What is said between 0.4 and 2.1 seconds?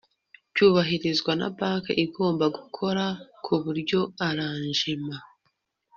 byubahirizwa Banki